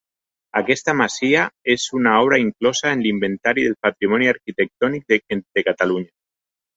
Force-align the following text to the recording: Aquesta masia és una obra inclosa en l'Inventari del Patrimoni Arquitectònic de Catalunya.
Aquesta 0.59 0.93
masia 0.99 1.41
és 1.73 1.83
una 1.99 2.13
obra 2.21 2.39
inclosa 2.43 2.93
en 2.97 3.03
l'Inventari 3.07 3.65
del 3.67 3.75
Patrimoni 3.89 4.31
Arquitectònic 4.33 5.05
de 5.57 5.65
Catalunya. 5.69 6.11